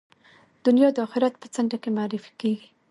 [0.65, 2.67] دنیا د آخرت په څنډه کې معرفي کېږي.